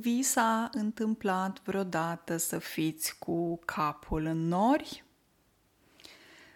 [0.00, 5.04] Vi s-a întâmplat vreodată să fiți cu capul în nori?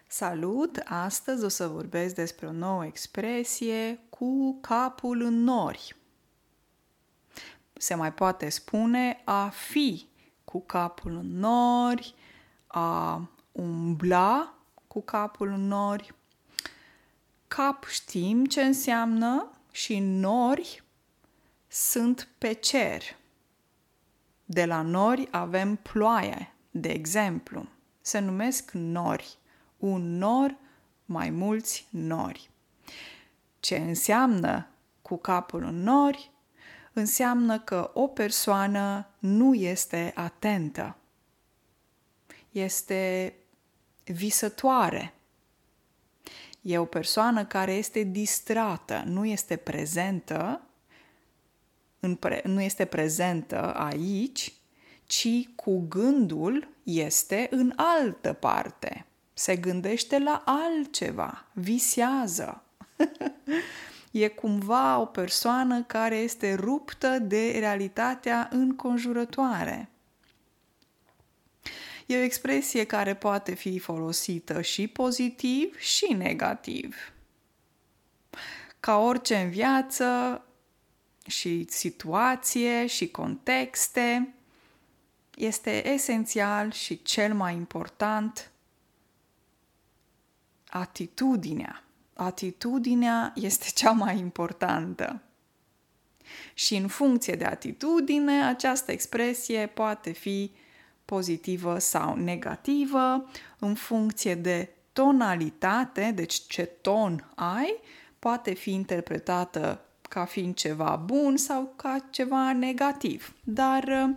[0.07, 0.81] Salut!
[0.85, 5.95] Astăzi o să vorbesc despre o nouă expresie cu capul în nori.
[7.73, 10.07] Se mai poate spune a fi
[10.43, 12.15] cu capul în nori,
[12.67, 14.53] a umbla
[14.87, 16.13] cu capul în nori.
[17.47, 20.83] Cap știm ce înseamnă și nori
[21.67, 23.17] sunt pe cer.
[24.51, 27.67] De la nori avem ploaie, de exemplu.
[28.01, 29.37] Se numesc nori.
[29.77, 30.57] Un nor,
[31.05, 32.49] mai mulți nori.
[33.59, 34.67] Ce înseamnă
[35.01, 36.31] cu capul în nori?
[36.93, 40.97] Înseamnă că o persoană nu este atentă.
[42.51, 43.33] Este
[44.03, 45.13] visătoare.
[46.61, 50.68] E o persoană care este distrată, nu este prezentă
[51.99, 54.53] în pre- nu este prezentă aici,
[55.05, 59.05] ci cu gândul este în altă parte.
[59.33, 62.63] Se gândește la altceva, visează.
[64.11, 69.89] e cumva o persoană care este ruptă de realitatea înconjurătoare.
[72.05, 76.95] E o expresie care poate fi folosită și pozitiv și negativ.
[78.79, 80.41] Ca orice în viață,
[81.27, 84.33] și situație și contexte,
[85.35, 88.51] este esențial și cel mai important
[90.69, 91.83] atitudinea.
[92.13, 95.21] Atitudinea este cea mai importantă.
[96.53, 100.51] Și în funcție de atitudine, această expresie poate fi
[101.05, 107.79] pozitivă sau negativă, în funcție de tonalitate, deci ce ton ai,
[108.19, 113.33] poate fi interpretată ca fiind ceva bun sau ca ceva negativ.
[113.43, 114.15] Dar uh,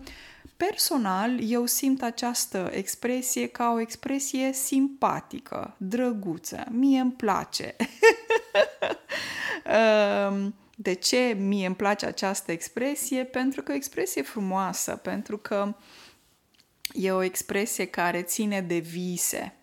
[0.57, 6.65] personal eu simt această expresie ca o expresie simpatică, drăguță.
[6.71, 7.77] Mie îmi place.
[9.65, 13.25] Um, de ce mie îmi place această expresie?
[13.25, 15.75] Pentru că e o expresie frumoasă, pentru că
[16.93, 19.55] e o expresie care ține de vise,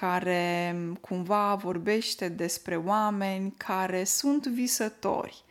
[0.00, 5.44] care cumva vorbește despre oameni care sunt visători,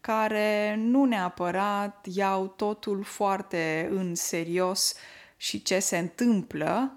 [0.00, 4.94] care nu neapărat iau totul foarte în serios
[5.36, 6.92] și ce se întâmplă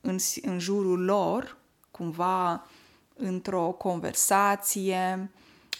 [0.00, 1.56] în, în jurul lor,
[1.90, 2.66] cumva
[3.14, 5.30] într-o conversație,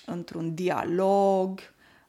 [0.06, 1.60] într-un dialog,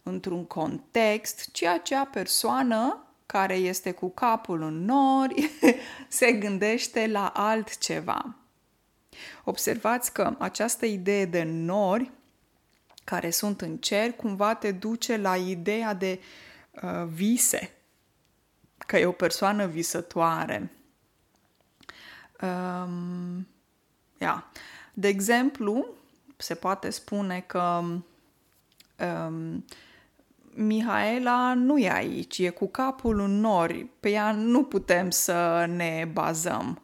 [0.03, 5.50] într-un context, ci acea persoană care este cu capul în nori
[6.08, 8.36] se gândește la altceva.
[9.44, 12.12] Observați că această idee de nori
[13.03, 16.19] care sunt în cer, cumva te duce la ideea de
[16.72, 17.72] uh, vise,
[18.78, 20.72] că e o persoană visătoare.
[22.42, 23.48] Um,
[24.18, 24.44] yeah.
[24.94, 25.86] De exemplu,
[26.38, 27.81] se poate spune că
[28.98, 29.66] um,
[30.56, 36.09] Mihaela nu e aici, e cu capul în nori, pe ea nu putem să ne
[36.13, 36.81] bazăm.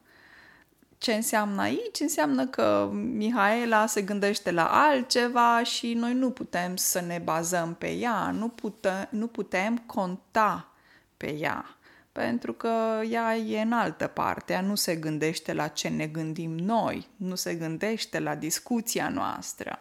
[0.97, 1.99] Ce înseamnă aici?
[1.99, 7.91] Înseamnă că Mihaela se gândește la altceva și noi nu putem să ne bazăm pe
[7.91, 10.71] ea, nu putem, nu putem conta
[11.17, 11.77] pe ea,
[12.11, 16.51] pentru că ea e în altă parte, ea nu se gândește la ce ne gândim
[16.51, 19.79] noi, nu se gândește la discuția noastră.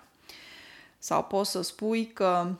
[0.98, 2.56] Sau poți să spui că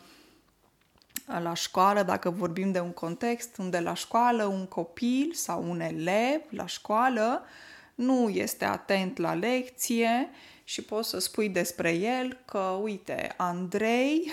[1.26, 6.41] la școală, dacă vorbim de un context unde la școală un copil sau un elev
[6.50, 7.44] la școală
[7.94, 10.31] nu este atent la lecție
[10.64, 14.31] și poți să spui despre el că, uite, Andrei,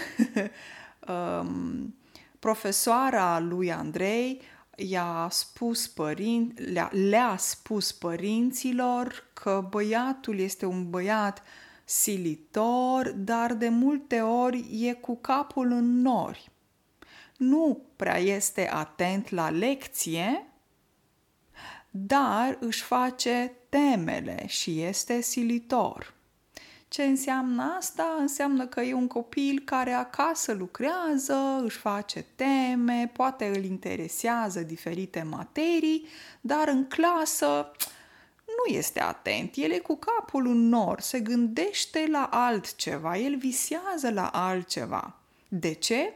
[1.41, 1.95] um,
[2.39, 4.41] profesoara lui Andrei,
[4.75, 11.43] i-a spus părin, le-a, le-a spus părinților că băiatul este un băiat
[11.85, 16.51] silitor, dar de multe ori e cu capul în nori.
[17.37, 20.47] Nu prea este atent la lecție
[21.95, 26.13] dar își face temele și este silitor.
[26.87, 28.15] Ce înseamnă asta?
[28.19, 35.21] Înseamnă că e un copil care acasă lucrează, își face teme, poate îl interesează diferite
[35.21, 36.07] materii,
[36.41, 37.71] dar în clasă
[38.45, 39.55] nu este atent.
[39.55, 45.15] El e cu capul în nor, se gândește la altceva, el visează la altceva.
[45.47, 46.13] De ce?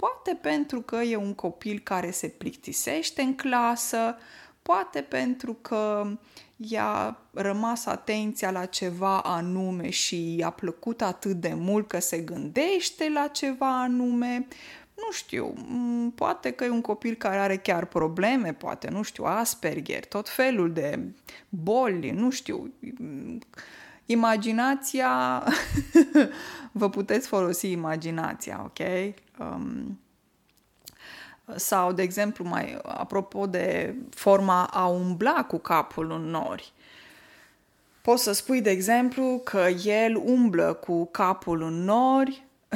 [0.00, 4.16] Poate pentru că e un copil care se plictisește în clasă,
[4.62, 6.10] poate pentru că
[6.56, 13.08] i-a rămas atenția la ceva anume și i-a plăcut atât de mult că se gândește
[13.08, 14.46] la ceva anume,
[14.94, 15.54] nu știu,
[16.14, 20.72] poate că e un copil care are chiar probleme, poate, nu știu, Asperger, tot felul
[20.72, 20.98] de
[21.48, 22.72] boli, nu știu,
[24.10, 25.44] imaginația,
[26.80, 29.14] vă puteți folosi imaginația, ok?
[29.38, 30.00] Um,
[31.56, 36.72] sau, de exemplu, mai apropo de forma a umbla cu capul în nori.
[38.02, 42.44] Poți să spui, de exemplu, că el umblă cu capul în nori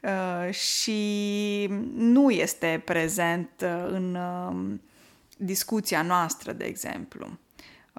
[0.00, 4.80] uh, și nu este prezent uh, în um,
[5.36, 7.28] discuția noastră, de exemplu.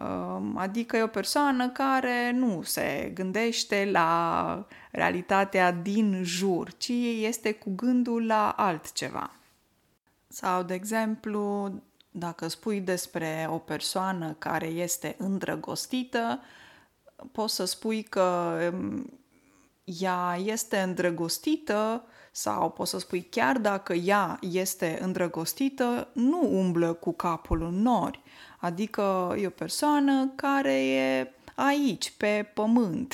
[0.02, 7.54] Um, adică e o persoană care nu se gândește la realitatea din jur, ci este
[7.54, 9.32] cu gândul la altceva.
[10.28, 11.72] Sau, de exemplu,
[12.12, 16.40] dacă spui despre o persoană care este îndrăgostită,
[17.32, 19.20] poți să spui că um,
[19.84, 27.14] ea este îndrăgostită sau poți să spui chiar dacă ea este îndrăgostită, nu umblă cu
[27.14, 28.22] capul în nori.
[28.64, 33.14] Adică e o persoană care e aici, pe pământ.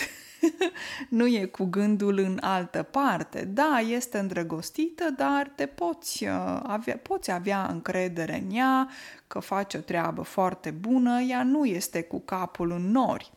[1.19, 3.45] nu e cu gândul în altă parte.
[3.45, 8.89] Da, este îndrăgostită, dar te poți uh, avea, poți avea încredere în ea
[9.27, 13.31] că face o treabă foarte bună, ea nu este cu capul în nori.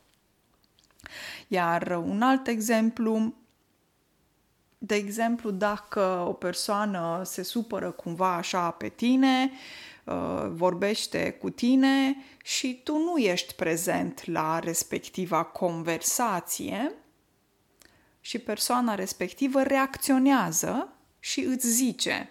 [1.49, 3.35] Iar un alt exemplu,
[4.79, 9.91] de exemplu, dacă o persoană se supără cumva așa pe tine, uh,
[10.49, 16.93] vorbește cu tine și tu nu ești prezent la respectiva conversație
[18.20, 22.31] și persoana respectivă reacționează și îți zice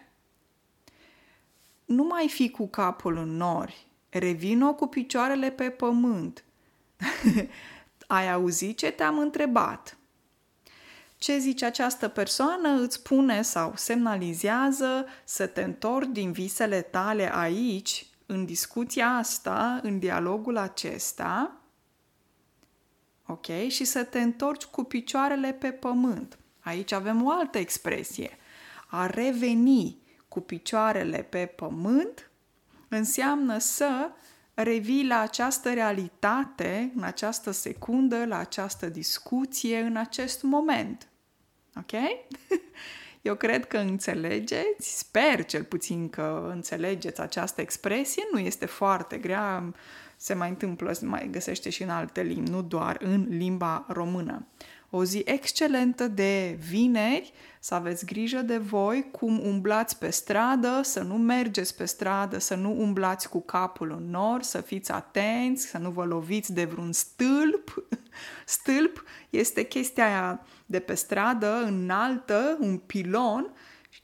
[1.91, 6.43] nu mai fi cu capul în nori, revino cu picioarele pe pământ.
[8.07, 9.97] Ai auzit ce te-am întrebat?
[11.21, 18.05] Ce zice această persoană îți spune sau semnalizează să te întorci din visele tale aici,
[18.25, 21.61] în discuția asta, în dialogul acesta,
[23.25, 23.45] ok?
[23.67, 26.37] Și să te întorci cu picioarele pe pământ.
[26.59, 28.37] Aici avem o altă expresie.
[28.87, 29.97] A reveni
[30.27, 32.29] cu picioarele pe pământ
[32.87, 34.09] înseamnă să
[34.53, 41.05] revii la această realitate, în această secundă, la această discuție, în acest moment.
[41.77, 41.91] Ok?
[43.21, 49.73] Eu cred că înțelegeți, sper cel puțin că înțelegeți această expresie, nu este foarte grea,
[50.17, 54.45] se mai întâmplă, se mai găsește și în alte limbi, nu doar în limba română
[54.93, 61.01] o zi excelentă de vineri, să aveți grijă de voi, cum umblați pe stradă, să
[61.01, 65.77] nu mergeți pe stradă, să nu umblați cu capul în nor, să fiți atenți, să
[65.77, 67.83] nu vă loviți de vreun stâlp.
[68.45, 73.53] Stâlp este chestia aia de pe stradă înaltă, un pilon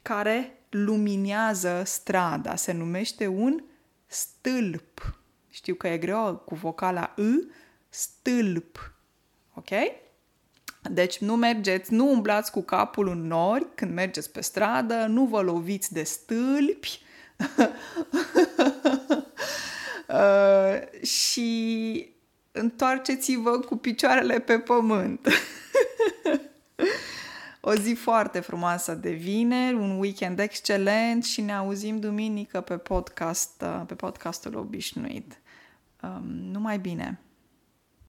[0.01, 2.55] care luminează strada.
[2.55, 3.63] Se numește un
[4.05, 5.19] stâlp.
[5.49, 7.51] Știu că e greu cu vocala I,
[7.89, 8.93] stâlp.
[9.53, 9.69] Ok?
[10.81, 15.41] Deci nu mergeți, nu umblați cu capul în nori când mergeți pe stradă, nu vă
[15.41, 17.01] loviți de stâlpi
[20.07, 22.15] uh, și
[22.59, 25.27] întoarceți-vă cu picioarele pe pământ.
[27.61, 33.61] o zi foarte frumoasă de vineri, un weekend excelent și ne auzim duminică pe podcast,
[33.61, 35.39] uh, pe podcastul obișnuit.
[36.01, 37.19] Um, numai bine!